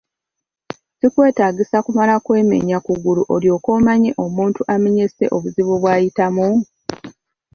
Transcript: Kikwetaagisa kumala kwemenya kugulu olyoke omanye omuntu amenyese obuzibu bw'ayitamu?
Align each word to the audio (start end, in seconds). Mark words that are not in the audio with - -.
Kikwetaagisa 0.99 1.77
kumala 1.85 2.13
kwemenya 2.25 2.77
kugulu 2.85 3.21
olyoke 3.35 3.69
omanye 3.77 4.11
omuntu 4.23 4.61
amenyese 4.73 5.23
obuzibu 5.35 5.73
bw'ayitamu? 5.81 6.47